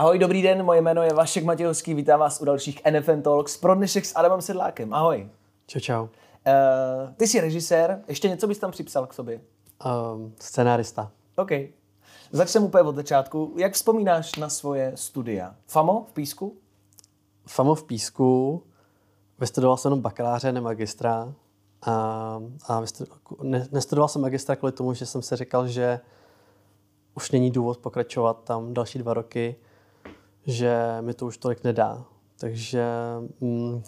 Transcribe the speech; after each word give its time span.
Ahoj, 0.00 0.18
dobrý 0.18 0.42
den, 0.42 0.62
moje 0.62 0.80
jméno 0.80 1.02
je 1.02 1.12
Vašek 1.12 1.44
Matějovský, 1.44 1.94
vítám 1.94 2.20
vás 2.20 2.40
u 2.40 2.44
dalších 2.44 2.80
NFN 2.90 3.22
Talks 3.22 3.56
pro 3.56 3.74
dnešek 3.74 4.04
s 4.04 4.16
Adamem 4.16 4.40
Sedlákem. 4.40 4.94
Ahoj. 4.94 5.28
Čau, 5.66 5.80
čau. 5.80 6.02
Uh, 6.02 6.08
ty 7.16 7.28
jsi 7.28 7.40
režisér, 7.40 8.02
ještě 8.08 8.28
něco 8.28 8.46
bys 8.46 8.58
tam 8.58 8.70
připsal 8.70 9.06
k 9.06 9.14
sobě? 9.14 9.40
Uh, 9.84 9.90
scenárista. 10.38 11.10
OK. 11.36 11.50
Začneme 12.32 12.66
úplně 12.66 12.82
od 12.82 12.96
začátku. 12.96 13.54
Jak 13.56 13.74
vzpomínáš 13.74 14.34
na 14.34 14.48
svoje 14.48 14.92
studia? 14.94 15.54
FAMO 15.66 16.06
v 16.08 16.12
Písku? 16.12 16.56
FAMO 17.46 17.74
v 17.74 17.84
Písku. 17.84 18.62
Vystudoval 19.38 19.76
jsem 19.76 19.90
jenom 19.90 20.02
bakaláře, 20.02 20.52
ne 20.52 20.60
magistra. 20.60 21.34
A, 21.86 21.92
a 22.68 22.82
ne, 23.42 23.68
nestudoval 23.72 24.08
jsem 24.08 24.22
magistra 24.22 24.56
kvůli 24.56 24.72
tomu, 24.72 24.94
že 24.94 25.06
jsem 25.06 25.22
si 25.22 25.36
říkal, 25.36 25.68
že 25.68 26.00
už 27.14 27.30
není 27.30 27.50
důvod 27.50 27.78
pokračovat 27.78 28.44
tam 28.44 28.74
další 28.74 28.98
dva 28.98 29.14
roky, 29.14 29.56
že 30.46 30.98
mi 31.00 31.14
to 31.14 31.26
už 31.26 31.38
tolik 31.38 31.64
nedá. 31.64 32.04
Takže 32.38 32.84
mm, 33.40 33.82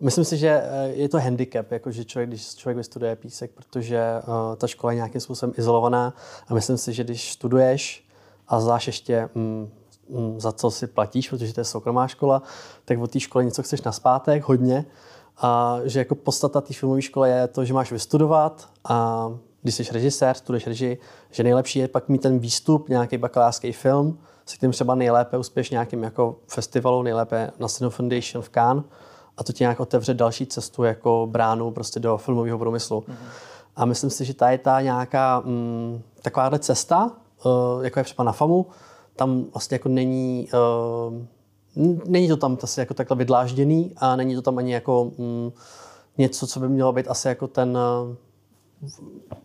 myslím 0.00 0.24
si, 0.24 0.36
že 0.36 0.62
eh, 0.64 0.88
je 0.88 1.08
to 1.08 1.18
handicap, 1.18 1.70
jako 1.70 1.90
že 1.90 2.04
člověk, 2.04 2.28
když 2.28 2.54
člověk 2.54 2.76
vystuduje 2.76 3.16
písek, 3.16 3.50
protože 3.50 4.02
uh, 4.26 4.56
ta 4.56 4.66
škola 4.66 4.92
je 4.92 4.96
nějakým 4.96 5.20
způsobem 5.20 5.54
izolovaná 5.58 6.14
a 6.48 6.54
myslím 6.54 6.78
si, 6.78 6.92
že 6.92 7.04
když 7.04 7.32
studuješ 7.32 8.08
a 8.48 8.60
zvlášť 8.60 8.86
ještě 8.86 9.28
mm, 9.34 9.70
mm, 10.08 10.40
za 10.40 10.52
co 10.52 10.70
si 10.70 10.86
platíš, 10.86 11.30
protože 11.30 11.54
to 11.54 11.60
je 11.60 11.64
soukromá 11.64 12.08
škola, 12.08 12.42
tak 12.84 12.98
od 12.98 13.10
té 13.10 13.20
školy 13.20 13.44
něco 13.44 13.62
chceš 13.62 13.82
naspátek, 13.82 14.42
hodně. 14.42 14.84
A 15.40 15.78
že 15.84 15.98
jako 15.98 16.14
podstata 16.14 16.60
té 16.60 16.74
filmové 16.74 17.02
školy 17.02 17.30
je 17.30 17.48
to, 17.48 17.64
že 17.64 17.74
máš 17.74 17.92
vystudovat 17.92 18.68
a 18.88 19.28
když 19.62 19.74
jsi 19.74 19.92
režisér, 19.92 20.36
studuješ 20.36 20.66
režii, 20.66 20.98
že 21.30 21.42
nejlepší 21.42 21.78
je 21.78 21.88
pak 21.88 22.08
mít 22.08 22.22
ten 22.22 22.38
výstup, 22.38 22.88
nějaký 22.88 23.18
bakalářský 23.18 23.72
film, 23.72 24.18
se 24.48 24.56
kterým 24.56 24.72
třeba 24.72 24.94
nejlépe 24.94 25.38
uspěš 25.38 25.70
nějakým 25.70 26.02
jako 26.02 26.36
festivalu, 26.46 27.02
nejlépe 27.02 27.50
na 27.58 27.68
Cine 27.68 27.90
Foundation 27.90 28.42
v 28.42 28.48
Cannes 28.48 28.84
a 29.36 29.44
to 29.44 29.52
ti 29.52 29.64
nějak 29.64 29.80
otevře 29.80 30.14
další 30.14 30.46
cestu 30.46 30.84
jako 30.84 31.28
bránu 31.30 31.70
prostě 31.70 32.00
do 32.00 32.16
filmového 32.16 32.58
průmyslu. 32.58 33.00
Mm-hmm. 33.00 33.14
A 33.76 33.84
myslím 33.84 34.10
si, 34.10 34.24
že 34.24 34.34
ta 34.34 34.50
je 34.50 34.58
ta 34.58 34.80
nějaká 34.80 35.40
mm, 35.40 36.02
takováhle 36.22 36.58
cesta, 36.58 37.10
uh, 37.44 37.84
jako 37.84 38.00
je 38.00 38.04
třeba 38.04 38.24
na 38.24 38.32
FAMu, 38.32 38.66
tam 39.16 39.44
vlastně 39.52 39.74
jako 39.74 39.88
není, 39.88 40.48
uh, 41.74 41.94
není 42.04 42.28
to 42.28 42.36
tam 42.36 42.58
asi 42.62 42.80
jako 42.80 42.94
takhle 42.94 43.16
vydlážděný 43.16 43.92
a 43.96 44.16
není 44.16 44.34
to 44.34 44.42
tam 44.42 44.58
ani 44.58 44.72
jako 44.72 45.10
mm, 45.18 45.52
něco, 46.18 46.46
co 46.46 46.60
by 46.60 46.68
mělo 46.68 46.92
být 46.92 47.08
asi 47.08 47.28
jako 47.28 47.46
ten, 47.46 47.78
uh, 47.78 48.16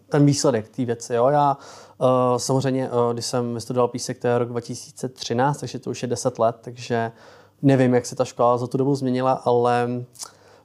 ten 0.09 0.26
výsledek 0.26 0.70
té 0.70 0.86
věci. 0.86 1.14
Jo? 1.14 1.28
Já 1.28 1.58
uh, 1.98 2.08
samozřejmě, 2.38 2.89
uh, 2.89 3.14
když 3.14 3.26
jsem 3.26 3.53
vystudoval 3.53 3.88
písek, 3.88 4.20
to 4.20 4.28
je 4.28 4.38
rok 4.38 4.50
2013, 4.50 5.59
takže 5.59 5.80
to 5.80 5.89
už 5.89 6.02
je 6.02 6.08
10 6.08 6.39
let, 6.39 6.56
takže 6.62 7.12
nevím, 7.61 7.94
jak 7.94 8.06
se 8.06 8.16
ta 8.16 8.26
škola 8.26 8.58
za 8.58 8.67
tu 8.67 8.78
dobu 8.78 8.95
změnila, 8.95 9.31
ale 9.31 9.89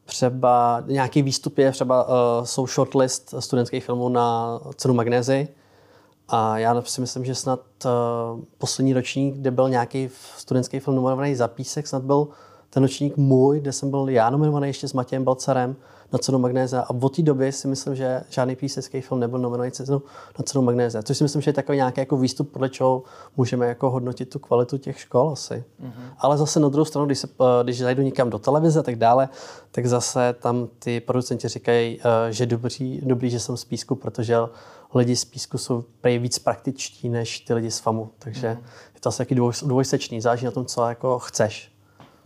třeba 0.05 0.83
nějaký 0.87 1.23
výstup 1.23 1.59
je, 1.59 1.73
třeba 1.73 2.09
uh, 2.09 2.45
jsou 2.45 2.67
shortlist 2.67 3.35
studentských 3.39 3.85
filmů 3.85 4.09
na 4.09 4.61
cenu 4.77 4.95
Magnézy, 4.95 5.49
a 6.29 6.59
já 6.59 6.83
si 6.83 7.01
myslím, 7.01 7.25
že 7.25 7.35
snad 7.35 7.61
uh, 7.85 7.91
poslední 8.59 8.93
ročník, 8.93 9.35
kde 9.35 9.51
byl 9.51 9.69
nějaký 9.69 10.11
studentský 10.37 10.81
film 10.81 10.97
nominovaný 10.97 11.35
za 11.35 11.49
písek, 11.49 11.87
snad 11.87 12.03
byl 12.03 12.29
ten 12.71 12.83
ročník 12.83 13.17
můj, 13.17 13.61
kde 13.61 13.73
jsem 13.73 13.91
byl 13.91 14.09
já 14.09 14.31
nominovaný 14.31 14.69
ještě 14.69 14.89
s 14.89 14.93
Matějem 14.93 15.25
Balcarem 15.25 15.77
na 16.13 16.19
cenu 16.19 16.39
Magnéza. 16.39 16.81
A 16.81 16.91
od 16.91 17.17
té 17.17 17.23
doby 17.23 17.53
si 17.53 17.69
myslím, 17.69 17.95
že 17.95 18.23
žádný 18.31 18.57
písecký 18.57 19.01
film 19.01 19.21
nebyl 19.21 19.39
nominovaný 19.39 19.71
cenu 19.71 20.03
na 20.39 20.43
cenu 20.43 20.63
Magnéza. 20.65 21.03
Což 21.03 21.19
si 21.19 21.25
myslím, 21.25 21.43
že 21.43 21.49
je 21.49 21.53
takový 21.53 21.77
nějaký 21.77 22.01
jako 22.01 22.17
výstup, 22.17 22.53
podle 22.53 22.69
čeho 22.69 23.03
můžeme 23.37 23.67
jako 23.67 23.91
hodnotit 23.91 24.31
tu 24.31 24.39
kvalitu 24.39 24.79
těch 24.79 25.01
škol 25.01 25.31
asi. 25.31 25.65
Mm-hmm. 25.83 26.13
Ale 26.19 26.39
zase 26.39 26.61
na 26.61 26.69
druhou 26.69 26.85
stranu, 26.85 27.07
když, 27.07 27.19
se, 27.19 27.29
eh, 27.41 27.65
když 27.65 27.79
zajdu 27.79 28.03
někam 28.03 28.31
do 28.31 28.39
televize 28.39 28.81
a 28.81 28.83
tak 28.83 28.97
dále, 28.97 29.29
tak 29.71 29.87
zase 29.87 30.35
tam 30.41 30.69
ty 30.79 31.01
producenti 31.01 31.49
říkají, 31.49 32.01
eh, 32.01 32.33
že 32.33 32.47
dobrý, 32.47 33.01
dobrý, 33.03 33.31
že 33.31 33.41
jsem 33.41 33.57
z 33.57 33.65
Písku, 33.65 33.95
protože 33.95 34.37
lidi 34.95 35.17
z 35.17 35.25
Písku 35.25 35.59
jsou 35.59 35.85
prej 36.01 36.19
víc 36.19 36.39
praktičtí 36.39 37.09
než 37.09 37.41
ty 37.41 37.55
lidi 37.55 37.71
z 37.71 37.79
FAMu. 37.79 38.11
Takže 38.19 38.49
mm-hmm. 38.49 38.95
je 38.95 39.01
to 39.01 39.09
asi 39.09 39.19
taky 39.19 39.35
dvoj, 39.35 39.53
dvojsečný, 39.67 40.21
záleží 40.21 40.45
na 40.45 40.51
tom, 40.51 40.67
co 40.67 40.89
jako 40.89 41.19
chceš. 41.19 41.78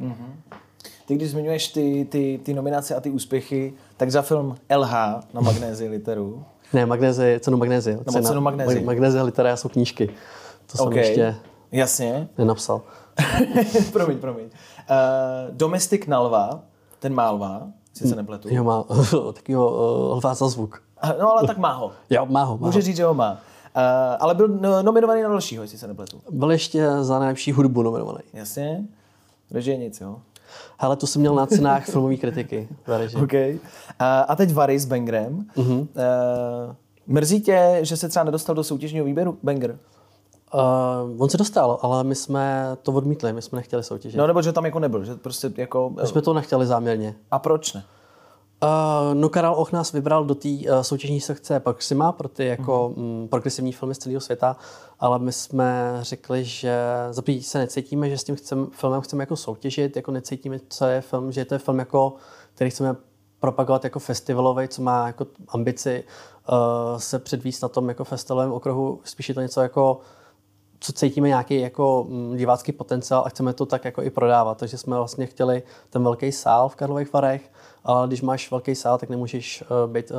Mm-hmm. 0.03 0.59
Ty, 1.07 1.15
když 1.15 1.31
zmiňuješ 1.31 1.69
ty, 1.69 2.07
ty, 2.11 2.41
ty 2.43 2.55
nominace 2.55 2.95
a 2.95 3.01
ty 3.01 3.11
úspěchy, 3.11 3.75
tak 3.97 4.11
za 4.11 4.23
film 4.23 4.57
LH 4.77 4.93
na 5.35 5.41
Magnézi 5.41 5.89
literu. 5.89 6.45
Ne, 6.73 6.87
Magnézi, 6.87 7.39
cenu 7.41 7.57
Magnézi. 7.57 7.99
Nebo 8.07 8.23
cenu 8.23 8.41
Magnézi. 8.41 8.81
Magnézi 8.81 9.21
litera 9.23 9.57
jsou 9.57 9.69
knížky. 9.69 10.07
To 10.77 10.85
okay. 10.85 11.05
jsem 11.05 11.11
ještě 11.11 11.37
Jasně. 11.73 12.29
nenapsal. 12.39 12.83
promiň, 13.93 14.19
promiň. 14.19 14.45
Uh, 14.45 14.51
Domestik 15.51 16.07
na 16.07 16.21
lva, 16.21 16.61
ten 16.99 17.15
má 17.15 17.31
lva, 17.31 17.69
si 17.93 18.09
se 18.09 18.17
nepletu. 18.17 18.49
Jo, 18.51 18.65
má 18.65 18.85
takovýho 19.33 19.71
uh, 19.71 20.17
lva 20.17 20.35
za 20.35 20.49
zvuk. 20.49 20.83
No 21.21 21.33
ale 21.33 21.47
tak 21.47 21.59
má 21.59 21.73
ho. 21.73 21.93
jo, 22.11 22.27
má 22.27 22.45
ho. 22.45 22.59
Má 22.59 22.67
Může 22.67 22.79
ho. 22.79 22.83
říct, 22.83 22.97
že 22.97 23.05
ho 23.05 23.15
má. 23.15 23.33
Uh, 23.33 23.39
ale 24.21 24.35
byl 24.35 24.49
no, 24.49 24.83
nominovaný 24.83 25.23
na 25.23 25.29
dalšího, 25.29 25.63
jestli 25.63 25.79
se 25.79 25.89
nepletu. 25.89 26.21
Byl 26.31 26.51
ještě 26.51 26.89
za 27.01 27.19
nejlepší 27.19 27.53
hudbu 27.53 27.83
nominovaný. 27.83 28.19
Jasně. 28.33 28.85
Režie 29.53 29.77
nic, 29.77 30.01
jo. 30.01 30.17
Hele, 30.79 30.97
to 30.97 31.07
jsem 31.07 31.21
měl 31.21 31.35
na 31.35 31.47
cenách 31.47 31.85
filmové 31.85 32.17
kritiky. 32.17 32.69
Okay. 33.23 33.59
A, 33.99 34.21
a 34.21 34.37
teď 34.37 34.53
Vary 34.53 34.79
s. 34.79 34.89
Uh-huh. 34.89 35.81
Uh, 35.81 35.87
mrzí 37.07 37.41
tě, 37.41 37.79
že 37.83 37.97
se 37.97 38.09
třeba 38.09 38.25
nedostal 38.25 38.55
do 38.55 38.65
soutěžního 38.65 39.05
výběru 39.05 39.39
Banger? 39.43 39.79
Uh, 40.55 41.23
on 41.23 41.29
se 41.29 41.37
dostal, 41.39 41.79
ale 41.83 42.05
my 42.05 42.15
jsme 42.15 42.77
to 42.83 42.93
odmítli, 42.93 43.33
my 43.33 43.43
jsme 43.43 43.57
nechtěli 43.57 43.83
soutěžit. 43.83 44.19
No 44.19 44.27
nebo 44.27 44.43
že 44.43 44.53
tam 44.53 44.65
jako 44.65 44.79
nebyl, 44.79 45.05
že 45.05 45.15
prostě 45.15 45.53
jako... 45.57 45.91
My 46.01 46.07
jsme 46.07 46.23
to 46.23 46.35
nechtěli 46.35 46.67
záměrně. 46.67 47.15
A 47.31 47.39
proč 47.39 47.73
ne? 47.73 47.85
Uh, 48.63 49.15
no 49.15 49.29
Karel 49.29 49.55
Och 49.55 49.73
nás 49.73 49.93
vybral 49.93 50.25
do 50.25 50.35
té 50.35 50.49
uh, 50.49 50.81
soutěžní 50.81 51.21
sekce 51.21 51.61
Proxima 51.61 52.13
pro 52.13 52.29
ty 52.29 52.47
jako 52.47 52.95
mm. 52.97 53.29
progresivní 53.29 53.73
filmy 53.73 53.95
z 53.95 53.99
celého 53.99 54.21
světa, 54.21 54.57
ale 55.01 55.19
my 55.19 55.33
jsme 55.33 55.99
řekli, 56.01 56.45
že 56.45 56.77
za 57.11 57.23
se 57.41 57.59
necítíme, 57.59 58.11
že 58.11 58.19
s 58.19 58.25
tím 58.25 58.37
chcem, 58.37 58.67
filmem 58.73 59.01
chceme 59.01 59.23
jako 59.23 59.37
soutěžit, 59.37 59.97
jako 59.97 60.11
necítíme, 60.11 60.59
co 60.69 60.87
je 60.87 61.01
film, 61.01 61.33
že 61.33 61.45
to 61.45 61.55
je 61.55 61.59
film, 61.59 61.79
jako, 61.79 62.15
který 62.55 62.71
chceme 62.71 62.97
propagovat 63.41 63.85
jako 63.85 63.99
festivalový, 63.99 64.69
co 64.69 64.83
má 64.83 65.07
jako 65.07 65.27
ambici 65.49 66.05
uh, 66.51 66.99
se 66.99 67.19
předvíst 67.19 67.63
na 67.63 67.69
tom 67.69 67.89
jako 67.89 68.05
festivalovém 68.05 68.53
okruhu, 68.53 69.01
spíš 69.05 69.29
je 69.29 69.35
to 69.35 69.41
něco 69.41 69.61
jako 69.61 70.01
co 70.83 70.93
cítíme 70.93 71.29
nějaký 71.29 71.61
jako 71.61 72.07
mm, 72.09 72.37
divácký 72.37 72.73
potenciál 72.73 73.23
a 73.27 73.29
chceme 73.29 73.53
to 73.53 73.67
tak 73.67 73.85
jako 73.85 74.03
i 74.03 74.11
prodávat. 74.11 74.59
Takže 74.59 74.79
jsme 74.79 74.97
vlastně 74.97 75.27
chtěli 75.27 75.63
ten 75.91 76.05
velký 76.05 76.33
sál 76.33 76.69
v 76.69 76.77
Karlových 76.77 77.13
Varech, 77.13 77.53
ale 77.85 78.07
když 78.07 78.23
máš 78.23 78.51
velký 78.51 78.75
sál, 78.75 78.99
tak 78.99 79.09
nemůžeš 79.09 79.63
uh, 79.63 79.93
být 79.93 80.11
uh, 80.11 80.17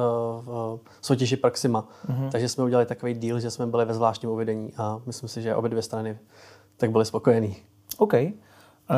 v 1.02 1.06
soutěži 1.06 1.38
Proxima. 1.38 1.88
Mm-hmm. 2.08 2.30
Takže 2.32 2.50
jsme 2.50 2.64
udělali 2.64 2.86
takový 2.86 3.14
deal, 3.14 3.40
že 3.40 3.52
jsme 3.52 3.68
byli 3.68 3.86
ve 3.86 3.94
zvláštním 3.94 4.32
uvedení 4.32 4.72
a 4.78 5.02
myslím 5.06 5.30
si, 5.30 5.42
že 5.42 5.56
obě 5.56 5.70
dvě 5.70 5.82
strany 5.82 6.18
tak 6.78 6.92
byly 6.92 7.06
spokojení. 7.06 7.56
OK. 7.98 8.14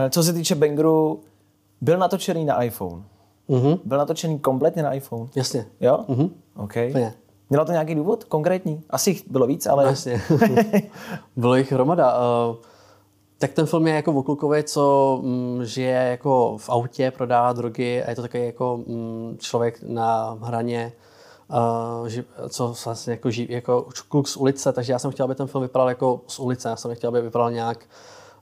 Co 0.10 0.24
se 0.24 0.34
týče 0.34 0.56
Bangeru, 0.56 1.20
byl 1.82 1.98
natočený 1.98 2.46
na 2.46 2.64
iPhone. 2.64 3.04
Mm-hmm. 3.50 3.80
Byl 3.86 3.98
natočený 3.98 4.40
kompletně 4.40 4.84
na 4.84 4.94
iPhone? 4.94 5.30
Jasně. 5.36 5.66
Jo? 5.80 6.06
Mm-hmm. 6.10 6.30
OK. 6.56 6.74
Plně. 6.92 7.14
Mělo 7.50 7.66
to 7.66 7.72
nějaký 7.72 7.96
důvod 7.96 8.24
konkrétní? 8.24 8.84
Asi 8.90 9.10
jich 9.10 9.30
bylo 9.30 9.48
víc, 9.48 9.66
ale... 9.66 9.84
No, 9.84 9.90
jasně. 9.90 10.22
bylo 11.36 11.56
jich 11.56 11.72
hromada. 11.72 12.14
Uh, 12.50 12.56
tak 13.38 13.54
ten 13.54 13.66
film 13.66 13.88
je 13.88 13.94
jako 13.94 14.14
o 14.14 14.24
klukovi, 14.24 14.64
co 14.64 15.20
mm, 15.24 15.66
žije 15.66 15.94
jako 15.94 16.58
v 16.58 16.70
autě, 16.70 17.12
prodává 17.12 17.54
drogy 17.54 18.04
a 18.04 18.10
je 18.10 18.16
to 18.16 18.22
takový 18.22 18.46
jako 18.46 18.80
mm, 18.88 19.38
člověk 19.40 19.80
na 19.88 20.38
hraně, 20.42 20.92
ži, 22.08 22.24
co 22.50 22.76
vlastně 22.86 23.12
jako, 23.12 23.32
ži, 23.32 23.48
jako 23.50 23.86
kluk 24.10 24.28
z 24.28 24.38
ulice, 24.38 24.74
takže 24.74 24.94
já 24.94 25.00
jsem 25.00 25.12
chtěl, 25.12 25.24
aby 25.24 25.36
ten 25.36 25.48
film 25.48 25.62
vypadal 25.62 25.90
jako 25.90 26.22
z 26.28 26.40
ulice, 26.40 26.70
já 26.70 26.76
jsem 26.76 26.90
nechtěl, 26.90 27.08
aby 27.08 27.22
vypadal 27.22 27.52
nějak 27.52 27.86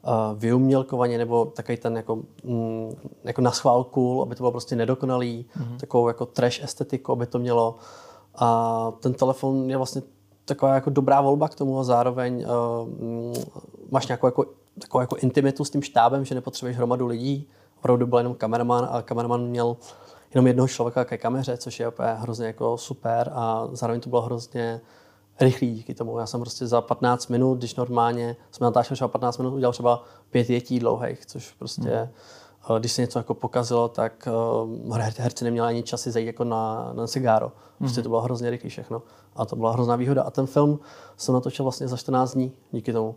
uh, 0.01 0.39
vyumělkovaně 0.39 1.17
nebo 1.17 1.45
takový 1.45 1.77
ten 1.77 1.97
jako, 1.97 2.15
mm, 2.43 2.95
jako 3.23 3.41
na 3.41 3.51
schvál 3.51 3.83
cool, 3.83 4.21
aby 4.21 4.35
to 4.35 4.43
bylo 4.43 4.51
prostě 4.51 4.75
nedokonalý, 4.75 5.45
mm-hmm. 5.57 5.77
takovou 5.77 6.07
jako 6.07 6.25
trash 6.25 6.63
estetiku, 6.63 7.11
aby 7.11 7.25
to 7.25 7.39
mělo. 7.39 7.75
A 8.35 8.91
ten 8.99 9.13
telefon 9.13 9.69
je 9.69 9.77
vlastně 9.77 10.01
taková 10.45 10.75
jako 10.75 10.89
dobrá 10.89 11.21
volba 11.21 11.47
k 11.47 11.55
tomu 11.55 11.79
a 11.79 11.83
zároveň 11.83 12.45
uh, 12.45 13.33
máš 13.91 14.07
nějakou 14.07 14.27
jako 14.27 14.45
takovou 14.81 15.01
jako 15.01 15.15
intimitu 15.15 15.65
s 15.65 15.69
tím 15.69 15.81
štábem, 15.81 16.25
že 16.25 16.35
nepotřebuješ 16.35 16.77
hromadu 16.77 17.07
lidí. 17.07 17.49
Opravdu 17.77 18.07
byl 18.07 18.17
jenom 18.17 18.35
kameraman 18.35 18.89
a 18.91 19.01
kameraman 19.01 19.47
měl 19.47 19.77
jenom 20.33 20.47
jednoho 20.47 20.67
člověka 20.67 21.05
ke 21.05 21.17
kameře, 21.17 21.57
což 21.57 21.79
je 21.79 21.87
opět 21.87 22.15
hrozně 22.19 22.45
jako 22.45 22.77
super 22.77 23.31
a 23.33 23.67
zároveň 23.71 24.01
to 24.01 24.09
bylo 24.09 24.21
hrozně 24.21 24.81
rychlý 25.39 25.73
díky 25.73 25.93
tomu. 25.93 26.19
Já 26.19 26.25
jsem 26.25 26.41
prostě 26.41 26.67
za 26.67 26.81
15 26.81 27.27
minut, 27.27 27.55
když 27.55 27.75
normálně 27.75 28.35
jsme 28.51 28.65
natáčeli 28.65 28.95
třeba 28.95 29.07
15 29.07 29.37
minut, 29.37 29.53
udělal 29.53 29.73
třeba 29.73 30.03
pět 30.29 30.49
jetí 30.49 30.79
dlouhých, 30.79 31.25
což 31.25 31.51
prostě, 31.51 31.89
hmm. 31.89 32.09
Když 32.79 32.91
se 32.91 33.01
něco 33.01 33.19
jako 33.19 33.33
pokazilo, 33.33 33.87
tak 33.87 34.27
uh, 34.87 34.97
herci 34.97 35.43
neměli 35.43 35.67
ani 35.67 35.83
časy 35.83 36.11
zajít 36.11 36.27
jako 36.27 36.43
na, 36.43 36.93
na 36.93 37.07
cigáro. 37.07 37.51
Prostě 37.77 37.99
hmm. 37.99 38.03
to 38.03 38.09
bylo 38.09 38.21
hrozně 38.21 38.49
rychlý 38.49 38.69
všechno. 38.69 39.01
A 39.35 39.45
to 39.45 39.55
byla 39.55 39.71
hrozná 39.71 39.95
výhoda. 39.95 40.23
A 40.23 40.31
ten 40.31 40.45
film 40.45 40.79
jsem 41.17 41.33
natočil 41.33 41.65
vlastně 41.65 41.87
za 41.87 41.97
14 41.97 42.33
dní 42.33 42.51
díky 42.71 42.93
tomu. 42.93 43.15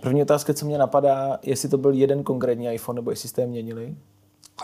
První 0.00 0.22
otázka, 0.22 0.54
co 0.54 0.66
mě 0.66 0.78
napadá, 0.78 1.38
jestli 1.42 1.68
to 1.68 1.78
byl 1.78 1.92
jeden 1.92 2.22
konkrétní 2.22 2.74
iPhone, 2.74 2.98
nebo 2.98 3.10
jestli 3.10 3.28
jste 3.28 3.42
je 3.42 3.46
měnili? 3.46 3.96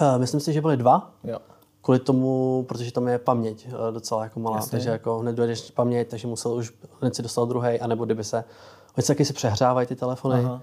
Uh, 0.00 0.18
myslím 0.18 0.40
si, 0.40 0.52
že 0.52 0.60
byly 0.60 0.76
dva. 0.76 1.10
Jo. 1.24 1.38
Kvůli 1.82 1.98
tomu, 1.98 2.64
protože 2.68 2.92
tam 2.92 3.08
je 3.08 3.18
paměť 3.18 3.66
uh, 3.66 3.72
docela 3.94 4.24
jako 4.24 4.40
malá, 4.40 4.56
Jasně. 4.56 4.70
takže 4.70 4.90
jako 4.90 5.18
hned 5.18 5.36
dojedeš 5.36 5.70
paměť, 5.70 6.08
takže 6.08 6.28
musel 6.28 6.52
už 6.52 6.72
hned 7.00 7.14
si 7.14 7.22
dostal 7.22 7.46
druhý, 7.46 7.80
anebo 7.80 8.04
kdyby 8.04 8.24
se, 8.24 8.44
oni 8.96 9.02
se 9.02 9.06
taky 9.06 9.24
si 9.24 9.32
přehrávají 9.32 9.86
ty 9.86 9.96
telefony, 9.96 10.44
Aha. 10.44 10.62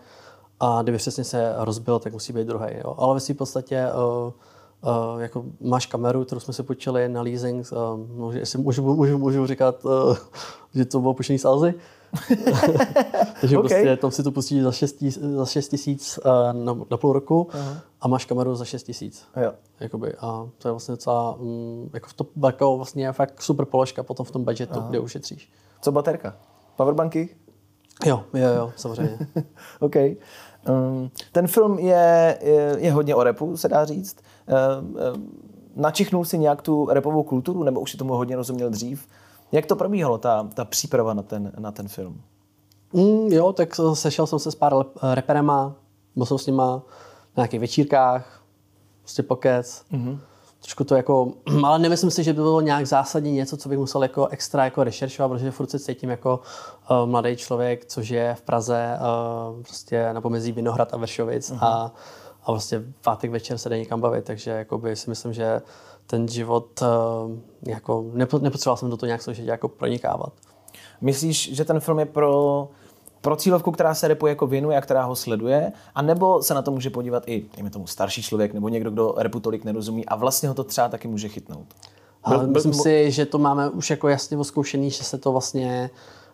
A 0.59 0.81
kdyby 0.81 0.97
přesně 0.97 1.23
se 1.23 1.53
rozbil, 1.57 1.99
tak 1.99 2.13
musí 2.13 2.33
být 2.33 2.47
druhý. 2.47 2.67
Jo. 2.83 2.95
Ale 2.97 3.13
ve 3.13 3.19
svým 3.19 3.37
podstatě 3.37 3.87
uh, 4.25 4.31
Uh, 4.85 5.21
jako 5.21 5.43
máš 5.61 5.85
kameru, 5.85 6.25
kterou 6.25 6.39
jsme 6.39 6.53
si 6.53 6.63
počili 6.63 7.09
na 7.09 7.21
leasing, 7.21 7.67
uh, 7.71 7.99
můžu, 8.17 8.37
jestli 8.37 8.59
můžu, 8.59 8.95
můžu, 8.95 9.17
můžu 9.17 9.47
říkat, 9.47 9.85
uh, 9.85 10.17
že 10.75 10.85
to 10.85 10.99
bylo 10.99 11.13
puštění 11.13 11.39
z 11.39 11.45
Alzy. 11.45 11.73
Takže 13.41 13.57
OK. 13.57 13.65
okay. 13.65 13.77
prostě 13.77 13.97
tam 13.97 14.11
si 14.11 14.23
to 14.23 14.31
pustíš 14.31 14.63
za 14.63 14.71
6, 14.71 15.01
za 15.35 15.45
6 15.45 15.67
tisíc 15.67 16.19
uh, 16.25 16.63
na, 16.63 16.77
na 16.91 16.97
půl 16.97 17.13
roku 17.13 17.47
Aha. 17.53 17.81
a 18.01 18.07
máš 18.07 18.25
kameru 18.25 18.55
za 18.55 18.65
6 18.65 18.83
tisíc. 18.83 19.25
Jo. 19.43 19.51
Jakoby, 19.79 20.13
a 20.19 20.49
to 20.57 20.67
je 20.67 20.71
vlastně 20.71 20.91
docela, 20.91 21.35
um, 21.35 21.89
jako 21.93 22.07
v 22.09 22.13
to 22.13 22.25
jako 22.45 22.77
vlastně 22.77 23.05
je 23.05 23.11
fakt 23.11 23.41
super 23.41 23.65
položka 23.65 24.03
potom 24.03 24.25
v 24.25 24.31
tom 24.31 24.43
budgetu, 24.43 24.79
kde 24.79 24.99
ušetříš. 24.99 25.51
Co 25.81 25.91
baterka? 25.91 26.37
Powerbanky? 26.75 27.35
Jo, 28.05 28.23
jo, 28.33 28.47
jo, 28.55 28.73
samozřejmě. 28.75 29.17
OK. 29.79 29.95
Um, 29.95 31.11
ten 31.31 31.47
film 31.47 31.79
je, 31.79 32.37
je, 32.41 32.75
je 32.79 32.91
hodně 32.91 33.15
o 33.15 33.23
repu, 33.23 33.57
se 33.57 33.69
dá 33.69 33.85
říct. 33.85 34.17
Um, 34.79 34.97
um, 35.15 35.29
načichnul 35.75 36.25
si 36.25 36.37
nějak 36.37 36.61
tu 36.61 36.87
repovou 36.91 37.23
kulturu, 37.23 37.63
nebo 37.63 37.79
už 37.81 37.91
si 37.91 37.97
tomu 37.97 38.13
hodně 38.13 38.35
rozuměl 38.35 38.69
dřív? 38.69 39.07
Jak 39.51 39.65
to 39.65 39.75
probíhalo, 39.75 40.17
ta, 40.17 40.47
ta 40.53 40.65
příprava 40.65 41.13
na 41.13 41.21
ten, 41.21 41.51
na 41.59 41.71
ten 41.71 41.87
film? 41.87 42.21
Mm, 42.93 43.27
jo, 43.31 43.53
tak 43.53 43.75
sešel 43.93 44.27
jsem 44.27 44.39
se 44.39 44.51
s 44.51 44.55
pár 44.55 44.73
lep- 44.73 45.13
reperema, 45.13 45.75
byl 46.15 46.25
jsem 46.25 46.37
s 46.37 46.45
nima 46.45 46.83
na 47.37 47.41
nějakých 47.41 47.59
večírkách, 47.59 48.43
prostě 49.01 49.23
pokec. 49.23 49.83
Mm-hmm. 49.91 50.19
Trošku 50.65 50.83
to 50.83 50.95
jako, 50.95 51.31
ale 51.65 51.79
nemyslím 51.79 52.11
si, 52.11 52.23
že 52.23 52.33
by 52.33 52.41
bylo 52.41 52.61
nějak 52.61 52.87
zásadně 52.87 53.31
něco, 53.31 53.57
co 53.57 53.69
bych 53.69 53.77
musel 53.77 54.03
jako 54.03 54.27
extra 54.27 54.63
jako 54.63 54.83
rešeršovat, 54.83 55.31
protože 55.31 55.51
furt 55.51 55.69
se 55.69 55.79
cítím 55.79 56.09
jako 56.09 56.39
uh, 56.89 57.09
mladý 57.09 57.35
člověk, 57.35 57.85
co 57.85 58.01
žije 58.01 58.35
v 58.35 58.41
Praze, 58.41 58.97
uh, 58.99 59.63
prostě 59.63 60.13
na 60.13 60.21
pomezí 60.21 60.51
Vinohrad 60.51 60.93
a 60.93 60.97
Vršovic 60.97 61.51
mm-hmm. 61.51 61.57
a, 61.61 61.91
a 62.43 62.51
vlastně 62.51 62.79
v 62.79 63.03
pátek 63.03 63.31
večer 63.31 63.57
se 63.57 63.69
jde 63.69 63.77
někam 63.77 64.01
bavit, 64.01 64.25
takže 64.25 64.51
jakoby 64.51 64.95
si 64.95 65.09
myslím, 65.09 65.33
že 65.33 65.61
ten 66.07 66.27
život, 66.27 66.81
uh, 66.81 66.87
jako, 67.63 68.05
nepo, 68.13 68.39
nepotřeboval 68.39 68.77
jsem 68.77 68.89
do 68.89 68.97
toho 68.97 69.07
nějak 69.07 69.21
složitě 69.21 69.49
jako 69.49 69.67
pronikávat. 69.67 70.33
Myslíš, 71.01 71.55
že 71.55 71.65
ten 71.65 71.79
film 71.79 71.99
je 71.99 72.05
pro, 72.05 72.67
pro 73.25 73.35
cílovku, 73.35 73.71
která 73.71 73.93
se 73.93 74.07
repu 74.07 74.27
jako 74.27 74.47
věnuje 74.47 74.77
a 74.77 74.81
která 74.81 75.03
ho 75.03 75.15
sleduje, 75.15 75.71
a 75.95 76.01
nebo 76.01 76.43
se 76.43 76.53
na 76.53 76.61
to 76.61 76.71
může 76.71 76.89
podívat 76.89 77.23
i, 77.27 77.45
dejme 77.55 77.69
tomu, 77.69 77.87
starší 77.87 78.23
člověk 78.23 78.53
nebo 78.53 78.69
někdo, 78.69 78.91
kdo 78.91 79.13
repu 79.17 79.39
tolik 79.39 79.63
nerozumí 79.63 80.05
a 80.05 80.15
vlastně 80.15 80.49
ho 80.49 80.55
to 80.55 80.63
třeba 80.63 80.89
taky 80.89 81.07
může 81.07 81.29
chytnout? 81.29 81.65
Ale 82.23 82.47
myslím 82.47 82.73
si, 82.73 83.11
že 83.11 83.25
to 83.25 83.37
máme 83.37 83.69
už 83.69 83.89
jako 83.89 84.09
jasně 84.09 84.37
oskoušený, 84.37 84.89
že 84.89 85.03
se 85.03 85.17
to 85.17 85.31
vlastně 85.31 85.89
Uh, 85.89 86.24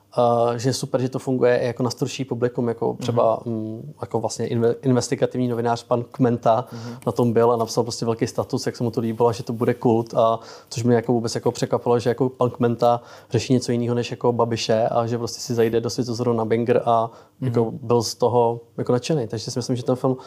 že 0.55 0.69
je 0.69 0.73
super, 0.73 1.01
že 1.01 1.09
to 1.09 1.19
funguje 1.19 1.57
i 1.57 1.67
jako 1.67 1.83
na 1.83 1.89
starší 1.89 2.25
publikum, 2.25 2.67
jako 2.67 2.93
třeba 2.99 3.39
mm-hmm. 3.39 3.47
um, 3.47 3.93
jako 4.01 4.19
vlastně 4.19 4.47
inve, 4.47 4.75
investigativní 4.81 5.47
novinář 5.47 5.83
pan 5.83 6.03
Kmenta 6.03 6.65
mm-hmm. 6.71 6.97
na 7.05 7.11
tom 7.11 7.33
byl 7.33 7.51
a 7.51 7.55
napsal 7.55 7.83
prostě 7.83 8.05
velký 8.05 8.27
status, 8.27 8.65
jak 8.65 8.75
se 8.75 8.83
mu 8.83 8.91
to 8.91 9.01
líbilo, 9.01 9.33
že 9.33 9.43
to 9.43 9.53
bude 9.53 9.73
kult, 9.73 10.13
a 10.13 10.39
což 10.69 10.83
mě 10.83 10.95
jako 10.95 11.13
vůbec 11.13 11.35
jako 11.35 11.51
překvapilo, 11.51 11.99
že 11.99 12.09
jako 12.09 12.29
pan 12.29 12.49
Kmenta 12.49 13.01
řeší 13.29 13.53
něco 13.53 13.71
jiného 13.71 13.95
než 13.95 14.11
jako 14.11 14.33
Babiše 14.33 14.87
a 14.87 15.07
že 15.07 15.17
prostě 15.17 15.39
si 15.39 15.53
zajde 15.53 15.81
do 15.81 15.89
světozoru 15.89 16.33
na 16.33 16.45
banger 16.45 16.81
a 16.85 17.07
mm-hmm. 17.07 17.45
jako 17.45 17.71
byl 17.71 18.03
z 18.03 18.15
toho 18.15 18.61
jako 18.77 18.91
nadšený. 18.91 19.27
Takže 19.27 19.51
si 19.51 19.59
myslím, 19.59 19.75
že 19.75 19.83
ten 19.83 19.95
film 19.95 20.17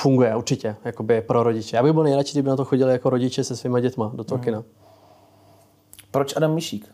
funguje 0.00 0.36
určitě, 0.36 0.76
jakoby 0.84 1.20
pro 1.20 1.42
rodiče. 1.42 1.76
Já 1.76 1.82
bych 1.82 1.92
byl 1.92 2.02
nejradši, 2.02 2.32
kdyby 2.32 2.48
na 2.48 2.56
to 2.56 2.64
chodili 2.64 2.92
jako 2.92 3.10
rodiče 3.10 3.44
se 3.44 3.56
svýma 3.56 3.80
dětma 3.80 4.12
do 4.14 4.24
toho 4.24 4.38
mm. 4.38 4.44
kina. 4.44 4.64
Proč 6.10 6.36
Adam 6.36 6.54
Mišík? 6.54 6.93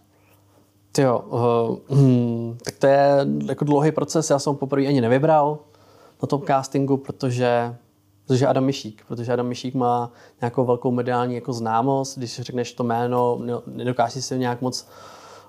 Ty 0.93 1.03
jo, 1.03 1.19
uh, 1.89 1.99
hmm, 1.99 2.59
tak 2.65 2.75
to 2.79 2.87
je 2.87 3.27
jako 3.47 3.65
dlouhý 3.65 3.93
proces, 3.93 4.31
já 4.31 4.39
jsem 4.39 4.57
poprvé 4.57 4.87
ani 4.87 5.01
nevybral 5.01 5.59
na 6.23 6.27
tom 6.27 6.43
castingu, 6.47 6.97
protože, 6.97 7.77
protože 8.27 8.47
Adam 8.47 8.65
Mišík, 8.65 9.03
protože 9.09 9.33
Adam 9.33 9.47
Mišík 9.47 9.75
má 9.75 10.13
nějakou 10.41 10.65
velkou 10.65 10.91
mediální 10.91 11.35
jako 11.35 11.53
známost, 11.53 12.19
když 12.19 12.41
řekneš 12.41 12.73
to 12.73 12.85
jméno, 12.85 13.39
ne- 13.43 13.53
nedokážeš 13.67 14.25
si 14.25 14.39
nějak 14.39 14.61
moc 14.61 14.87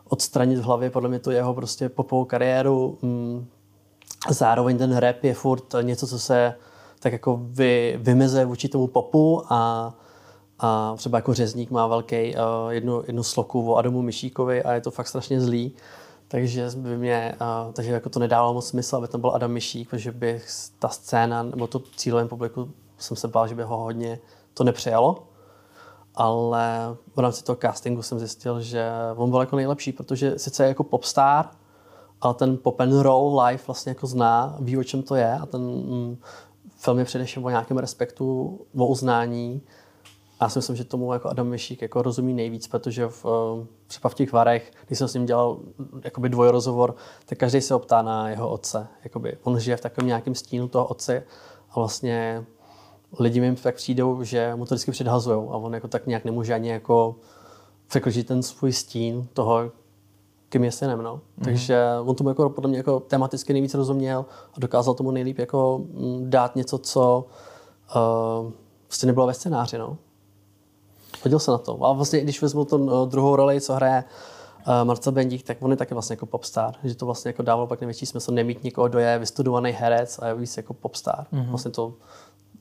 odstranit 0.09 0.59
v 0.59 0.63
hlavě, 0.63 0.89
podle 0.89 1.09
mě 1.09 1.19
to 1.19 1.31
je 1.31 1.37
jeho 1.37 1.53
prostě 1.53 1.89
popovou 1.89 2.25
kariéru. 2.25 2.97
Hmm. 3.01 3.45
Zároveň 4.29 4.77
ten 4.77 4.97
rap 4.97 5.23
je 5.23 5.33
furt 5.33 5.65
něco, 5.81 6.07
co 6.07 6.19
se 6.19 6.55
tak 6.99 7.13
jako 7.13 7.39
vy, 7.43 7.99
vymeze 8.01 8.45
vůči 8.45 8.69
tomu 8.69 8.87
popu 8.87 9.43
a 9.49 9.93
a 10.61 10.93
třeba 10.97 11.17
jako 11.17 11.33
řezník 11.33 11.71
má 11.71 11.87
velký 11.87 12.35
uh, 12.35 12.69
jednu, 12.69 13.03
jednu 13.07 13.23
sloku 13.23 13.71
o 13.71 13.75
Adamu 13.75 14.01
Mišíkovi 14.01 14.63
a 14.63 14.73
je 14.73 14.81
to 14.81 14.91
fakt 14.91 15.07
strašně 15.07 15.41
zlý. 15.41 15.75
Takže 16.27 16.69
by 16.75 16.97
mě, 16.97 17.35
uh, 17.41 17.73
takže 17.73 17.91
jako 17.91 18.09
to 18.09 18.19
nedávalo 18.19 18.53
moc 18.53 18.67
smysl, 18.67 18.95
aby 18.95 19.07
tam 19.07 19.21
byl 19.21 19.31
Adam 19.35 19.51
Mišík, 19.51 19.89
protože 19.89 20.11
by 20.11 20.41
ta 20.79 20.89
scéna 20.89 21.43
nebo 21.43 21.67
to 21.67 21.81
cílovém 21.95 22.27
publiku 22.27 22.71
jsem 22.97 23.17
se 23.17 23.27
bál, 23.27 23.47
že 23.47 23.55
by 23.55 23.63
ho 23.63 23.77
hodně 23.77 24.19
to 24.53 24.63
nepřijalo. 24.63 25.23
Ale 26.15 26.95
v 27.15 27.19
rámci 27.19 27.43
toho 27.43 27.57
castingu 27.61 28.01
jsem 28.01 28.19
zjistil, 28.19 28.61
že 28.61 28.89
on 29.15 29.29
byl 29.29 29.39
jako 29.39 29.55
nejlepší, 29.55 29.91
protože 29.91 30.39
sice 30.39 30.63
je 30.63 30.67
jako 30.67 30.83
popstar, 30.83 31.49
ale 32.21 32.33
ten 32.33 32.57
pop 32.57 32.79
and 32.79 33.01
roll 33.01 33.41
live 33.41 33.63
vlastně 33.67 33.89
jako 33.89 34.07
zná, 34.07 34.57
ví, 34.59 34.77
o 34.77 34.83
čem 34.83 35.03
to 35.03 35.15
je 35.15 35.33
a 35.33 35.45
ten 35.45 35.61
mm, 35.61 36.17
film 36.77 36.99
je 36.99 37.05
především 37.05 37.45
o 37.45 37.49
nějakém 37.49 37.77
respektu, 37.77 38.59
o 38.77 38.85
uznání 38.85 39.61
a 40.41 40.45
já 40.45 40.49
si 40.49 40.59
myslím, 40.59 40.75
že 40.75 40.83
tomu 40.83 41.13
jako 41.13 41.29
Adam 41.29 41.47
Mišík 41.47 41.81
jako 41.81 42.01
rozumí 42.01 42.33
nejvíc, 42.33 42.67
protože 42.67 43.07
v, 43.07 43.25
eh, 43.25 43.67
třeba 43.87 44.09
v 44.09 44.13
těch 44.13 44.33
varech, 44.33 44.71
když 44.87 44.99
jsem 44.99 45.07
s 45.07 45.13
ním 45.13 45.25
dělal 45.25 45.59
jakoby 46.03 46.29
dvojrozhovor, 46.29 46.95
tak 47.25 47.37
každý 47.37 47.61
se 47.61 47.75
optá 47.75 48.01
na 48.01 48.29
jeho 48.29 48.49
otce. 48.49 48.87
Jakoby 49.03 49.37
on 49.43 49.59
žije 49.59 49.77
v 49.77 49.81
takovém 49.81 50.07
nějakém 50.07 50.35
stínu 50.35 50.67
toho 50.67 50.87
otce 50.87 51.23
a 51.69 51.73
vlastně 51.75 52.45
lidi 53.19 53.41
mi 53.41 53.55
tak 53.55 53.75
přijdou, 53.75 54.23
že 54.23 54.55
mu 54.55 54.65
to 54.65 54.75
vždycky 54.75 54.91
předhazují 54.91 55.37
a 55.37 55.57
on 55.57 55.73
jako 55.73 55.87
tak 55.87 56.07
nějak 56.07 56.25
nemůže 56.25 56.53
ani 56.53 56.69
jako 56.69 57.15
překročit 57.87 58.27
ten 58.27 58.43
svůj 58.43 58.73
stín 58.73 59.27
toho, 59.33 59.71
kým 60.49 60.63
je 60.63 60.71
synem. 60.71 61.01
No. 61.01 61.15
Mm-hmm. 61.15 61.43
Takže 61.43 61.85
on 62.05 62.15
tomu 62.15 62.29
jako, 62.29 62.49
podle 62.49 62.69
mě 62.69 62.77
jako 62.77 62.99
tematicky 62.99 63.53
nejvíc 63.53 63.73
rozuměl 63.73 64.25
a 64.53 64.59
dokázal 64.59 64.93
tomu 64.93 65.11
nejlíp 65.11 65.39
jako 65.39 65.77
mm, 65.77 66.29
dát 66.29 66.55
něco, 66.55 66.77
co 66.77 67.25
uh, 67.95 68.51
prostě 68.87 69.07
nebylo 69.07 69.27
ve 69.27 69.33
scénáři. 69.33 69.77
No. 69.77 69.97
Hodil 71.23 71.39
se 71.39 71.51
na 71.51 71.57
to. 71.57 71.85
A 71.85 71.93
vlastně, 71.93 72.21
když 72.21 72.41
vezmu 72.41 72.65
tu 72.65 72.77
uh, 72.77 73.09
druhou 73.09 73.35
roli, 73.35 73.61
co 73.61 73.73
hraje 73.73 74.03
uh, 74.67 74.73
Marcel 74.83 75.13
Bendík, 75.13 75.43
tak 75.43 75.57
on 75.61 75.71
je 75.71 75.77
taky 75.77 75.93
vlastně 75.93 76.13
jako 76.13 76.25
popstar. 76.25 76.75
Že 76.83 76.95
to 76.95 77.05
vlastně 77.05 77.29
jako 77.29 77.43
dávalo 77.43 77.67
pak 77.67 77.81
největší 77.81 78.05
smysl 78.05 78.31
nemít 78.31 78.63
někoho, 78.63 78.89
kdo 78.89 78.99
je 78.99 79.19
vystudovaný 79.19 79.71
herec 79.71 80.19
a 80.19 80.27
je 80.27 80.35
víc 80.35 80.57
jako 80.57 80.73
popstar. 80.73 81.25
Mm-hmm. 81.33 81.49
Vlastně 81.49 81.71
to, 81.71 81.93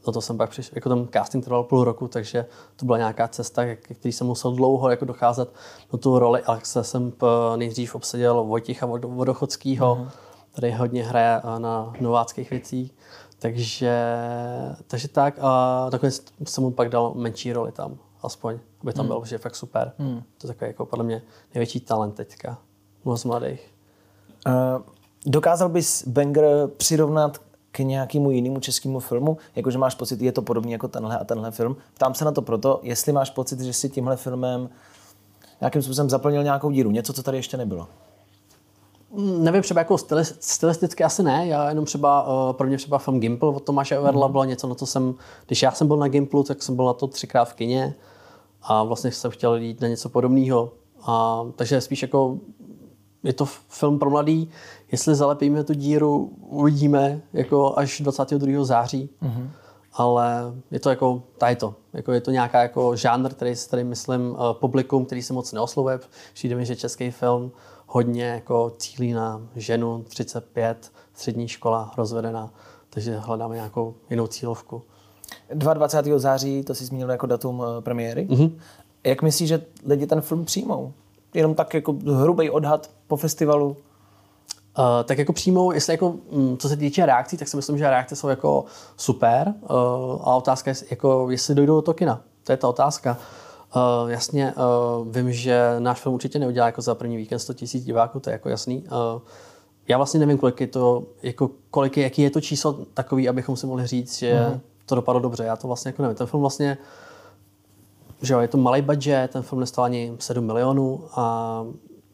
na 0.07 0.13
to 0.13 0.21
jsem 0.21 0.39
pak 0.39 0.51
přišel, 0.51 0.73
jako 0.75 0.89
ten 0.89 1.09
casting 1.13 1.45
trval 1.45 1.65
půl 1.65 1.85
roku, 1.85 2.09
takže 2.09 2.47
to 2.77 2.87
byla 2.87 2.99
nějaká 2.99 3.29
cesta, 3.29 3.75
který 3.75 4.13
jsem 4.13 4.27
musel 4.27 4.53
dlouho 4.53 4.91
jako 4.91 5.05
docházet 5.05 5.53
do 5.93 5.99
tu 5.99 6.19
roli. 6.19 6.43
A 6.43 6.61
se 6.63 6.85
jsem 6.85 7.11
p- 7.11 7.27
nejdřív 7.57 7.95
obsadil 7.95 8.45
Vojticha 8.45 8.87
Vod- 8.87 9.15
Vodochodského, 9.15 9.97
mm-hmm. 9.97 10.09
který 10.53 10.73
hodně 10.73 11.05
hraje 11.05 11.41
na 11.59 11.93
nováckých 12.01 12.51
věcích. 12.51 12.95
Takže, 13.39 14.19
takže 14.87 15.09
tak 15.09 15.39
a 15.41 15.89
nakonec 15.93 16.23
jsem 16.45 16.65
mu 16.65 16.71
pak 16.71 16.89
dal 16.89 17.13
menší 17.15 17.53
roli 17.53 17.73
tam 17.73 17.99
aspoň, 18.23 18.59
aby 18.83 18.93
tam 18.93 19.07
byl, 19.07 19.21
protože 19.21 19.35
je 19.35 19.39
fakt 19.39 19.57
super. 19.57 19.93
Hmm. 19.99 20.23
To 20.39 20.47
je 20.47 20.55
takový 20.55 20.69
jako 20.69 20.87
podle 20.87 21.05
mě 21.05 21.23
největší 21.55 21.81
talent 21.81 22.15
teďka. 22.15 22.59
Moc 23.05 23.25
mladých. 23.25 23.75
Uh, 24.47 24.83
dokázal 25.27 25.69
bys 25.69 26.07
Banger 26.07 26.69
přirovnat 26.77 27.41
k 27.73 27.79
nějakému 27.79 28.31
jinému 28.31 28.61
českému 28.61 29.01
filmu? 29.01 29.39
Jakože 29.57 29.79
máš 29.79 29.95
pocit, 29.95 30.21
je 30.21 30.33
to 30.33 30.43
podobně 30.43 30.75
jako 30.75 30.89
tenhle 30.89 31.19
a 31.19 31.25
tenhle 31.25 31.51
film. 31.51 31.77
Ptám 31.95 32.15
se 32.15 32.25
na 32.25 32.33
to 32.33 32.43
proto, 32.43 32.81
jestli 32.83 33.13
máš 33.13 33.31
pocit, 33.31 33.61
že 33.61 33.73
si 33.73 33.89
tímhle 33.89 34.17
filmem 34.17 34.69
nějakým 35.61 35.83
způsobem 35.83 36.11
zaplnil 36.11 36.43
nějakou 36.43 36.71
díru, 36.71 36.91
něco, 36.91 37.13
co 37.13 37.23
tady 37.23 37.39
ještě 37.39 37.57
nebylo. 37.57 37.89
Mm, 39.13 39.45
Nevím, 39.45 39.63
třeba 39.63 39.81
jako 39.81 39.99
styli, 39.99 40.25
stylisticky 40.25 41.05
asi 41.05 41.23
ne, 41.23 41.47
já 41.47 41.69
jenom 41.69 41.85
třeba, 41.85 42.23
uh, 42.49 42.53
pro 42.53 42.67
mě 42.67 42.77
třeba 42.77 42.99
film 42.99 43.21
Gimple 43.21 43.49
od 43.49 43.65
Tomáše 43.65 43.97
Everla 43.97 44.29
bylo 44.29 44.45
něco, 44.45 44.67
na 44.67 44.75
to 44.75 44.87
jsem, 44.87 45.15
když 45.47 45.63
já 45.63 45.71
jsem 45.71 45.87
byl 45.87 45.97
na 45.97 46.09
Gimplu, 46.09 46.43
tak 46.43 46.63
jsem 46.63 46.77
byl 46.77 46.85
na 46.85 46.93
to 46.93 47.07
třikrát 47.07 47.45
v 47.45 47.55
kině 47.55 47.95
a 48.63 48.83
vlastně 48.83 49.13
jsem 49.13 49.31
chtěl 49.31 49.57
jít 49.57 49.81
na 49.81 49.89
něco 49.89 50.09
podobného. 50.09 50.73
A, 51.03 51.45
takže 51.57 51.81
spíš 51.81 52.03
jako 52.03 52.39
je 53.23 53.33
to 53.33 53.45
film 53.69 53.99
pro 53.99 54.11
mladý, 54.11 54.51
jestli 54.93 55.15
zalepíme 55.15 55.65
tu 55.65 55.73
díru, 55.75 56.31
uvidíme 56.41 57.21
jako 57.33 57.79
až 57.79 58.01
22. 58.01 58.65
září. 58.65 59.11
Mm-hmm. 59.23 59.49
ale 59.93 60.55
je 60.71 60.81
to 60.81 60.91
jako, 60.91 61.23
tady 61.39 61.57
to, 61.57 61.75
jako 61.93 62.13
je 62.13 62.21
to 62.21 62.31
nějaká 62.31 62.63
jako 62.63 62.97
žánr, 62.97 63.31
který 63.31 63.55
tady 63.71 63.85
myslím 63.85 64.31
uh, 64.31 64.37
publikum, 64.53 65.05
který 65.05 65.23
se 65.23 65.33
moc 65.33 65.53
neoslovuje. 65.53 66.01
Přijde 66.35 66.57
mi, 66.57 66.67
že 66.67 66.77
český 66.77 67.11
film 67.11 67.53
hodně 67.93 68.25
jako 68.25 68.73
cílí 68.79 69.13
na 69.13 69.43
ženu 69.57 70.05
35, 70.09 70.93
střední 71.15 71.49
škola, 71.49 71.93
rozvedená, 71.97 72.51
takže 72.91 73.17
hledáme 73.17 73.55
nějakou 73.55 73.95
jinou 74.11 74.27
cílovku. 74.27 74.83
22. 75.55 76.19
září, 76.19 76.63
to 76.63 76.75
si 76.75 76.85
zmínil 76.85 77.11
jako 77.11 77.27
datum 77.27 77.63
eh, 77.63 77.81
premiéry. 77.81 78.27
Mm-hmm. 78.31 78.53
Jak 79.05 79.23
myslíš, 79.23 79.49
že 79.49 79.63
lidi 79.87 80.07
ten 80.07 80.21
film 80.21 80.45
přijmou? 80.45 80.93
Jenom 81.35 81.55
tak 81.55 81.75
jako 81.75 81.93
hrubý 81.93 82.51
odhad 82.51 82.91
po 83.07 83.17
festivalu? 83.17 83.77
Uh, 84.79 84.85
tak 85.05 85.19
jako 85.19 85.33
přijmou, 85.33 85.73
jestli 85.73 85.93
jako, 85.93 86.09
um, 86.09 86.59
co 86.59 86.69
se 86.69 86.77
týče 86.77 87.07
reakcí, 87.07 87.37
tak 87.37 87.49
si 87.49 87.57
myslím, 87.57 87.79
že 87.79 87.91
reakce 87.91 88.17
jsou 88.17 88.29
jako 88.29 88.65
super. 88.97 89.55
Uh, 89.63 89.71
a 90.23 90.37
otázka 90.37 90.71
je, 90.71 90.75
jako, 90.91 91.31
jestli 91.31 91.55
dojdou 91.55 91.75
do 91.75 91.83
to 91.83 91.95
kina. 91.95 92.23
To 92.45 92.53
je 92.53 92.57
ta 92.57 92.69
otázka. 92.69 93.11
Uh, 93.11 93.50
jasně, 94.07 94.55
uh, 94.57 95.09
vím, 95.09 95.33
že 95.33 95.77
náš 95.79 96.01
film 96.01 96.15
určitě 96.15 96.39
neudělá 96.39 96.67
jako 96.67 96.83
za 96.83 96.95
první 96.95 97.17
víkend 97.17 97.39
100 97.39 97.53
000 97.75 97.85
diváků, 97.85 98.21
to 98.21 98.31
je 98.31 98.33
jako 98.33 98.49
jasný. 98.49 98.79
Uh, 98.79 99.23
já 99.89 99.97
vlastně 99.97 100.21
nevím, 100.21 100.39
kolik 100.39 100.61
je 100.61 100.67
to, 100.67 101.05
jako, 101.23 101.51
kolik 101.71 101.97
je, 101.97 102.03
jaký 102.03 102.23
je 102.23 102.31
to 102.31 102.41
číslo 102.41 102.73
takový, 102.95 103.29
abychom 103.29 103.57
si 103.57 103.67
mohli 103.67 103.87
říct, 103.87 104.19
že 104.19 104.35
mm-hmm. 104.35 104.61
to 104.87 104.95
dopadlo 104.95 105.21
dobře. 105.21 105.45
Já 105.45 105.57
to 105.57 105.67
vlastně 105.67 105.89
jako 105.89 106.03
nevím. 106.03 106.17
Ten 106.17 106.27
film 106.27 106.41
vlastně, 106.41 106.79
že 108.23 108.35
jo, 108.35 108.41
je 108.41 108.49
to 108.49 108.59
malý 108.59 108.83
budget, 108.83 109.31
ten 109.31 109.43
film 109.43 109.61
nestal 109.61 109.85
ani 109.85 110.13
7 110.19 110.47
milionů 110.47 111.05
a 111.13 111.65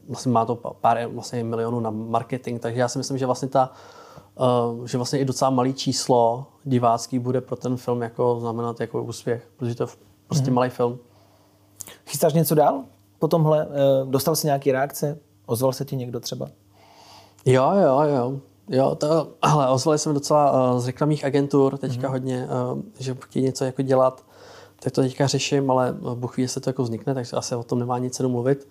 vlastně 0.09 0.33
má 0.33 0.45
to 0.45 0.55
pár 0.57 1.07
vlastně 1.07 1.45
milionů 1.45 1.81
na 1.81 1.91
marketing, 1.91 2.61
takže 2.61 2.81
já 2.81 2.89
si 2.89 2.99
myslím, 2.99 3.19
že 3.19 3.27
vlastně 3.27 3.49
ta, 3.49 3.73
uh, 4.79 4.87
že 4.87 4.99
vlastně 4.99 5.19
i 5.19 5.25
docela 5.25 5.51
malý 5.51 5.75
číslo 5.75 6.47
divácký 6.65 7.19
bude 7.19 7.41
pro 7.41 7.57
ten 7.57 7.77
film 7.77 8.03
jako 8.03 8.41
znamenat 8.41 8.81
jako 8.81 9.03
úspěch, 9.03 9.49
protože 9.57 9.75
to 9.75 9.83
je 9.83 9.87
prostě 10.27 10.51
mm-hmm. 10.51 10.55
malý 10.55 10.71
film. 10.71 10.99
Chystáš 12.07 12.33
něco 12.33 12.55
dál 12.55 12.85
po 13.19 13.28
tomhle? 13.28 13.66
Uh, 13.66 14.11
dostal 14.11 14.37
jsi 14.37 14.47
nějaký 14.47 14.73
reakce? 14.73 15.19
Ozval 15.47 15.73
se 15.73 15.85
ti 15.85 15.97
někdo 15.97 16.21
třeba? 16.21 16.49
Jo, 17.45 17.73
jo, 17.83 18.00
jo. 18.00 18.40
Jo, 18.71 18.95
to, 18.95 19.28
ale 19.43 19.69
ozvali 19.69 19.99
jsme 19.99 20.12
docela 20.12 20.73
uh, 20.73 20.81
z 20.81 20.87
reklamních 20.87 21.25
agentur 21.25 21.78
teďka 21.78 22.09
mm-hmm. 22.09 22.11
hodně, 22.11 22.49
uh, 22.73 22.81
že 22.99 23.16
chtějí 23.21 23.45
něco 23.45 23.64
jako 23.64 23.83
dělat. 23.83 24.25
Tak 24.81 24.93
to 24.93 25.02
teďka 25.02 25.26
řeším, 25.26 25.71
ale 25.71 25.97
Bůh 26.14 26.37
ví, 26.37 26.43
jestli 26.43 26.61
to 26.61 26.71
jako 26.71 26.83
vznikne, 26.83 27.14
takže 27.14 27.37
asi 27.37 27.55
o 27.55 27.62
tom 27.62 27.78
nemá 27.78 27.99
nic 27.99 28.16
cenu 28.16 28.28
mluvit, 28.28 28.69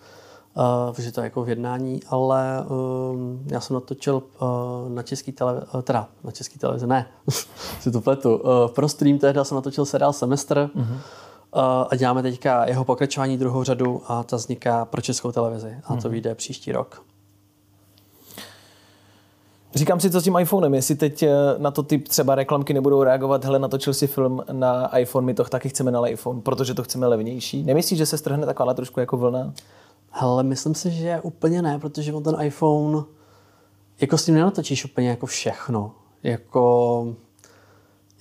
uh, 0.57 0.93
protože 0.95 1.11
to 1.11 1.21
je 1.21 1.23
jako 1.23 1.43
v 1.43 1.49
jednání, 1.49 1.99
ale 2.09 2.65
um, 3.11 3.43
já 3.51 3.59
jsem 3.59 3.73
natočil 3.73 4.15
uh, 4.15 4.89
na 4.89 5.03
český 5.03 5.31
televizi, 5.31 5.65
uh, 5.73 5.81
teda 5.81 6.07
na 6.23 6.31
český 6.31 6.59
televizi, 6.59 6.87
ne, 6.87 7.07
si 7.79 7.91
to 7.91 8.01
pletu. 8.01 8.35
Uh, 8.35 8.67
pro 8.67 8.89
stream 8.89 9.17
tehdy 9.17 9.39
jsem 9.43 9.55
natočil 9.55 9.85
seriál 9.85 10.13
Semestr 10.13 10.69
mm-hmm. 10.75 10.97
Uh, 11.55 11.61
a 11.89 11.95
děláme 11.95 12.21
teďka 12.21 12.65
jeho 12.65 12.85
pokračování 12.85 13.37
druhou 13.37 13.63
řadu 13.63 14.01
a 14.07 14.23
ta 14.23 14.35
vzniká 14.35 14.85
pro 14.85 15.01
českou 15.01 15.31
televizi 15.31 15.77
a 15.83 15.95
to 15.95 16.01
mm-hmm. 16.01 16.09
vyjde 16.09 16.35
příští 16.35 16.71
rok. 16.71 17.03
Říkám 19.75 19.99
si, 19.99 20.09
co 20.09 20.21
s 20.21 20.23
tím 20.23 20.37
iPhonem, 20.39 20.73
jestli 20.73 20.95
teď 20.95 21.23
eh, 21.23 21.31
na 21.57 21.71
to 21.71 21.83
typ 21.83 22.07
třeba 22.07 22.35
reklamky 22.35 22.73
nebudou 22.73 23.03
reagovat, 23.03 23.45
hele, 23.45 23.59
natočil 23.59 23.93
si 23.93 24.07
film 24.07 24.43
na 24.51 24.97
iPhone, 24.97 25.25
my 25.25 25.33
to 25.33 25.43
taky 25.43 25.69
chceme 25.69 25.91
na 25.91 26.07
iPhone, 26.07 26.41
protože 26.41 26.73
to 26.73 26.83
chceme 26.83 27.07
levnější. 27.07 27.63
Nemyslíš, 27.63 27.97
že 27.97 28.05
se 28.05 28.17
strhne 28.17 28.45
taková 28.45 28.73
trošku 28.73 28.99
jako 28.99 29.17
vlna? 29.17 29.53
Hele, 30.09 30.43
myslím 30.43 30.75
si, 30.75 30.91
že 30.91 31.19
úplně 31.23 31.61
ne, 31.61 31.79
protože 31.79 32.13
on 32.13 32.23
ten 32.23 32.41
iPhone, 32.41 33.03
jako 34.01 34.17
s 34.17 34.25
tím 34.25 34.35
nenatočíš 34.35 34.85
úplně 34.85 35.09
jako 35.09 35.25
všechno. 35.25 35.91
Jako, 36.23 37.15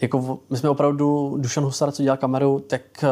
jako 0.01 0.39
my 0.51 0.57
jsme 0.57 0.69
opravdu, 0.69 1.37
Dušan 1.39 1.65
Husar, 1.65 1.93
co 1.93 2.03
dělal 2.03 2.17
kameru, 2.17 2.65
tak 2.67 2.83
eh, 3.05 3.09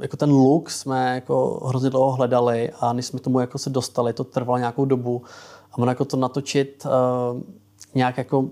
jako 0.00 0.16
ten 0.16 0.30
look 0.30 0.70
jsme 0.70 1.14
jako 1.14 1.66
hrozně 1.66 1.90
dlouho 1.90 2.12
hledali 2.12 2.70
a 2.80 2.92
než 2.92 3.06
jsme 3.06 3.20
tomu 3.20 3.40
jako 3.40 3.58
se 3.58 3.70
dostali, 3.70 4.12
to 4.12 4.24
trvalo 4.24 4.58
nějakou 4.58 4.84
dobu 4.84 5.22
a 5.72 5.78
ono 5.78 5.90
jako 5.90 6.04
to 6.04 6.16
natočit 6.16 6.86
uh, 6.86 7.40
nějak 7.94 8.18
jako 8.18 8.48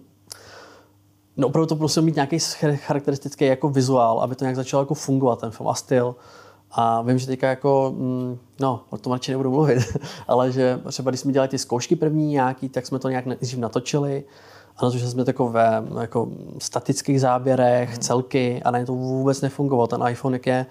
No 1.36 1.46
opravdu 1.46 1.66
to 1.66 1.74
musel 1.74 2.02
mít 2.02 2.14
nějaký 2.14 2.38
charakteristický 2.74 3.44
jako 3.44 3.68
vizuál, 3.68 4.20
aby 4.20 4.34
to 4.34 4.44
nějak 4.44 4.56
začalo 4.56 4.82
jako 4.82 4.94
fungovat, 4.94 5.40
ten 5.40 5.50
film 5.50 5.68
a 5.68 5.74
styl. 5.74 6.14
A 6.70 7.02
vím, 7.02 7.18
že 7.18 7.26
teďka 7.26 7.48
jako, 7.48 7.94
mm, 7.96 8.38
no, 8.60 8.84
o 8.90 8.98
tom 8.98 9.12
radši 9.12 9.30
nebudu 9.30 9.50
mluvit, 9.50 9.78
ale 10.28 10.52
že 10.52 10.80
třeba 10.88 11.10
když 11.10 11.20
jsme 11.20 11.32
dělali 11.32 11.48
ty 11.48 11.58
zkoušky 11.58 11.96
první 11.96 12.26
nějaký, 12.26 12.68
tak 12.68 12.86
jsme 12.86 12.98
to 12.98 13.08
nějak 13.08 13.26
nejdřív 13.26 13.58
natočili 13.58 14.24
a 14.82 14.86
natočili 14.86 15.10
jsme 15.10 15.24
takové 15.24 15.84
jako 16.00 16.28
statických 16.58 17.20
záběrech, 17.20 17.90
hmm. 17.90 17.98
celky 17.98 18.62
a 18.64 18.70
na 18.70 18.84
to 18.84 18.94
vůbec 18.94 19.40
nefungovalo. 19.40 19.86
Ten 19.86 20.08
iPhone, 20.08 20.34
jak 20.34 20.46
je, 20.46 20.66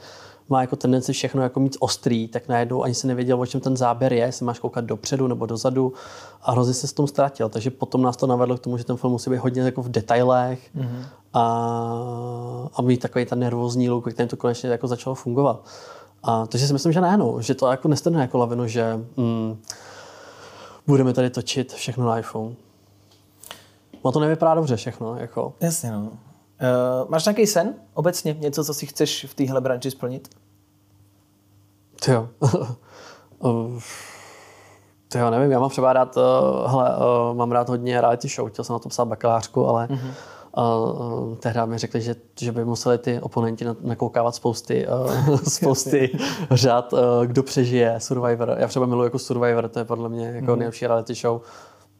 má 0.49 0.61
jako 0.61 0.75
tendenci 0.75 1.13
všechno 1.13 1.41
jako 1.41 1.59
mít 1.59 1.77
ostrý, 1.79 2.27
tak 2.27 2.47
najednou 2.47 2.83
ani 2.83 2.93
se 2.93 3.07
nevěděl, 3.07 3.41
o 3.41 3.45
čem 3.45 3.61
ten 3.61 3.77
záběr 3.77 4.13
je, 4.13 4.19
jestli 4.19 4.45
máš 4.45 4.59
koukat 4.59 4.85
dopředu 4.85 5.27
nebo 5.27 5.45
dozadu 5.45 5.93
a 6.41 6.51
hrozně 6.51 6.73
se 6.73 6.87
s 6.87 6.93
tom 6.93 7.07
ztratil. 7.07 7.49
Takže 7.49 7.71
potom 7.71 8.01
nás 8.01 8.17
to 8.17 8.27
navedlo 8.27 8.57
k 8.57 8.59
tomu, 8.59 8.77
že 8.77 8.83
ten 8.83 8.97
film 8.97 9.13
musí 9.13 9.29
být 9.29 9.37
hodně 9.37 9.61
jako 9.61 9.81
v 9.81 9.89
detailech 9.89 10.75
mm-hmm. 10.75 11.03
a, 11.33 11.43
a 12.75 12.81
mít 12.81 13.01
takový 13.01 13.25
ten 13.25 13.39
nervózní 13.39 13.89
look, 13.89 14.13
kterým 14.13 14.29
to 14.29 14.37
konečně 14.37 14.69
jako 14.69 14.87
začalo 14.87 15.15
fungovat. 15.15 15.65
A, 16.23 16.45
takže 16.45 16.67
si 16.67 16.73
myslím, 16.73 16.91
že 16.91 17.01
ne, 17.01 17.17
no, 17.17 17.41
že 17.41 17.55
to 17.55 17.71
jako 17.71 17.87
nestrne 17.87 18.21
jako 18.21 18.37
lavinu, 18.37 18.67
že 18.67 18.99
mm, 19.17 19.61
budeme 20.87 21.13
tady 21.13 21.29
točit 21.29 21.73
všechno 21.73 22.05
na 22.05 22.19
iPhone. 22.19 22.55
No 24.05 24.11
to 24.11 24.19
nevypadá 24.19 24.55
dobře 24.55 24.75
všechno. 24.75 25.15
Jako. 25.15 25.53
Jasně, 25.59 25.91
no. 25.91 25.99
Uh, 26.01 26.09
máš 27.09 27.25
nějaký 27.25 27.47
sen 27.47 27.73
obecně? 27.93 28.35
Něco, 28.39 28.63
co 28.63 28.73
si 28.73 28.85
chceš 28.85 29.25
v 29.29 29.33
téhle 29.33 29.61
branži 29.61 29.91
splnit? 29.91 30.29
Jo. 32.07 32.29
to 35.07 35.17
jo, 35.17 35.29
nevím, 35.29 35.51
já 35.51 35.59
mám 35.59 35.69
třeba 35.69 35.93
rád, 35.93 36.17
uh, 36.17 36.71
hele, 36.71 36.97
uh, 36.97 37.37
mám 37.37 37.51
rád 37.51 37.69
hodně 37.69 38.01
reality 38.01 38.27
show, 38.27 38.49
chtěl 38.49 38.65
jsem 38.65 38.73
na 38.73 38.79
to 38.79 38.89
psát 38.89 39.05
bakalářku, 39.05 39.67
ale 39.67 39.87
mm-hmm. 39.87 40.13
Uh, 40.57 41.29
uh, 41.29 41.35
tehdy 41.35 41.59
mi 41.65 41.77
řekli, 41.77 42.01
že, 42.01 42.15
že 42.39 42.51
by 42.51 42.65
museli 42.65 42.97
ty 42.97 43.19
oponenti 43.21 43.65
nakoukávat 43.81 44.35
spousty, 44.35 44.87
uh, 45.27 45.37
spousty 45.37 46.17
řád, 46.51 46.93
uh, 46.93 46.99
kdo 47.25 47.43
přežije 47.43 47.95
Survivor. 47.97 48.55
Já 48.59 48.67
třeba 48.67 48.85
miluji 48.85 49.03
jako 49.03 49.19
Survivor, 49.19 49.69
to 49.69 49.79
je 49.79 49.85
podle 49.85 50.09
mě 50.09 50.27
jako 50.27 50.51
mm. 50.51 50.59
nejlepší 50.59 50.87
reality 50.87 51.13
show 51.13 51.41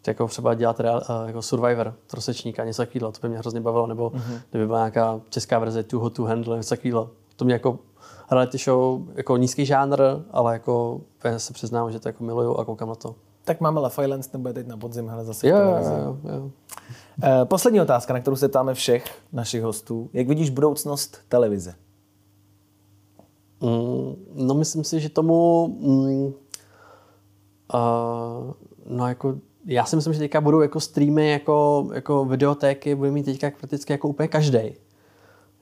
jako 0.07 0.27
třeba 0.27 0.53
dělat 0.53 0.79
real, 0.79 1.01
uh, 1.09 1.27
jako 1.27 1.41
Survivor, 1.41 1.93
trosečníka, 2.07 2.65
něco 2.65 2.81
takového, 2.81 3.11
to 3.11 3.19
by 3.21 3.29
mě 3.29 3.37
hrozně 3.37 3.61
bavilo, 3.61 3.87
nebo 3.87 4.09
mm-hmm. 4.09 4.41
kdyby 4.49 4.67
byla 4.67 4.79
nějaká 4.79 5.21
česká 5.29 5.59
verze 5.59 5.83
Too 5.83 5.99
Hot 5.99 6.13
to 6.13 6.23
Handle, 6.23 6.57
něco 6.57 6.75
takového. 6.75 7.09
To 7.35 7.45
mě 7.45 7.53
jako 7.53 7.79
reality 8.31 8.57
show, 8.57 9.01
jako 9.15 9.37
nízký 9.37 9.65
žánr, 9.65 10.01
ale 10.31 10.53
jako 10.53 11.01
se 11.37 11.53
přiznám, 11.53 11.91
že 11.91 11.99
to 11.99 12.09
jako 12.09 12.23
miluju 12.23 12.55
a 12.55 12.65
koukám 12.65 12.89
na 12.89 12.95
to. 12.95 13.15
Tak 13.43 13.61
máme 13.61 13.79
Love 13.79 14.03
Island, 14.03 14.33
nebo 14.33 14.53
teď 14.53 14.67
na 14.67 14.77
podzim, 14.77 15.09
hele 15.09 15.25
zase 15.25 15.47
jo, 15.47 15.57
jo, 15.57 15.67
jo, 15.97 16.17
jo. 16.33 16.41
Uh, 16.43 16.51
poslední 17.43 17.81
otázka, 17.81 18.13
na 18.13 18.19
kterou 18.19 18.35
se 18.35 18.47
ptáme 18.47 18.73
všech 18.73 19.05
našich 19.33 19.63
hostů. 19.63 20.09
Jak 20.13 20.27
vidíš 20.27 20.49
budoucnost 20.49 21.17
televize? 21.29 21.75
Mm, 23.61 24.15
no 24.33 24.53
myslím 24.53 24.83
si, 24.83 24.99
že 24.99 25.09
tomu 25.09 25.67
mm, 25.67 26.25
uh, 26.25 26.33
no 28.85 29.07
jako 29.07 29.35
já 29.65 29.85
si 29.85 29.95
myslím, 29.95 30.13
že 30.13 30.19
teďka 30.19 30.41
budou 30.41 30.61
jako 30.61 30.79
streamy, 30.79 31.29
jako, 31.29 31.87
jako 31.93 32.25
videotéky, 32.25 32.95
bude 32.95 33.11
mít 33.11 33.23
teďka 33.23 33.51
prakticky 33.59 33.93
jako 33.93 34.07
úplně 34.07 34.27
každý. 34.27 34.59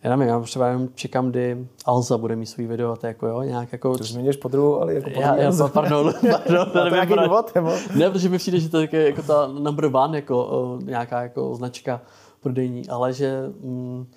Já 0.03 0.15
nevím, 0.15 0.27
já 0.27 0.39
třeba 0.39 0.67
jenom 0.67 0.89
čekám, 0.95 1.29
kdy 1.29 1.67
Alza 1.85 2.17
bude 2.17 2.35
mít 2.35 2.45
svůj 2.45 2.67
videotéku, 2.67 3.25
jo, 3.25 3.41
nějak 3.41 3.71
jako... 3.71 3.97
To 3.97 4.03
zmiňuješ 4.03 4.35
po 4.35 4.47
druhou, 4.47 4.81
ale 4.81 4.93
jako 4.93 5.09
já, 5.09 5.35
já, 5.35 5.51
pardon, 5.67 6.13
pardon, 6.31 6.69
to 6.71 6.77
nevím, 6.77 6.93
nějaký 6.93 7.13
důvod, 7.23 7.55
nebo? 7.55 7.71
Ne, 7.95 8.09
protože 8.09 8.29
mi 8.29 8.37
přijde, 8.37 8.59
že 8.59 8.69
to 8.69 8.79
je 8.79 8.89
jako 8.91 9.23
ta 9.23 9.47
number 9.47 9.85
one, 9.85 10.17
jako 10.17 10.45
uh, 10.45 10.83
nějaká 10.83 11.21
jako 11.21 11.55
značka 11.55 12.01
prodejní, 12.39 12.89
ale 12.89 13.13
že 13.13 13.43
mm, 13.61 14.07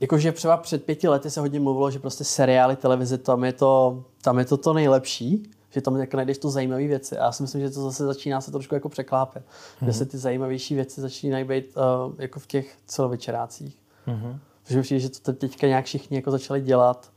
jakože 0.00 0.32
třeba 0.32 0.56
před 0.56 0.84
pěti 0.84 1.08
lety 1.08 1.30
se 1.30 1.40
hodně 1.40 1.60
mluvilo, 1.60 1.90
že 1.90 1.98
prostě 1.98 2.24
seriály, 2.24 2.76
televize, 2.76 3.18
tam 3.18 3.44
je 3.44 3.52
to, 3.52 4.04
tam 4.22 4.38
je 4.38 4.44
to 4.44 4.56
to 4.56 4.72
nejlepší, 4.72 5.50
že 5.74 5.80
tam 5.80 5.96
jako 5.96 6.16
najdeš 6.16 6.38
to 6.38 6.50
zajímavé 6.50 6.86
věci. 6.86 7.18
A 7.18 7.24
já 7.24 7.32
si 7.32 7.42
myslím, 7.42 7.60
že 7.60 7.70
to 7.70 7.82
zase 7.82 8.04
začíná 8.04 8.40
se 8.40 8.50
trošku 8.50 8.74
jako 8.74 8.88
překlápet. 8.88 9.42
Mm-hmm. 9.42 9.84
Kde 9.84 9.92
se 9.92 10.06
ty 10.06 10.18
zajímavější 10.18 10.74
věci 10.74 11.00
začínají 11.00 11.44
být 11.44 11.76
uh, 11.76 12.12
jako 12.18 12.40
v 12.40 12.46
těch 12.46 12.76
celovečerácích. 12.86 13.78
Mm-hmm. 14.06 14.38
Protože 14.62 14.82
přijde, 14.82 15.00
že 15.00 15.08
to 15.08 15.32
teďka 15.32 15.66
nějak 15.66 15.84
všichni 15.84 16.16
jako 16.16 16.30
začali 16.30 16.60
dělat 16.60 17.12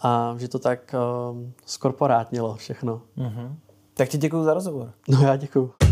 a 0.00 0.34
že 0.38 0.48
to 0.48 0.58
tak 0.58 0.94
uh, 1.32 1.38
skorporátnilo 1.66 2.54
všechno. 2.54 3.02
Mm-hmm. 3.18 3.54
Tak 3.94 4.08
ti 4.08 4.18
děkuji 4.18 4.44
za 4.44 4.54
rozhovor. 4.54 4.92
No 5.08 5.22
já 5.22 5.36
děkuji. 5.36 5.83